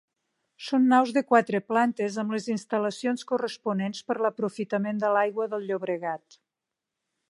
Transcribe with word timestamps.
Són 0.67 0.87
naus 0.93 1.11
de 1.17 1.21
quatre 1.31 1.61
plantes 1.73 2.17
amb 2.23 2.33
les 2.37 2.49
instal·lacions 2.55 3.29
corresponents 3.33 4.03
per 4.09 4.19
l'aprofitament 4.27 5.05
de 5.05 5.17
l'aigua 5.19 5.51
del 5.57 5.69
Llobregat. 5.71 6.45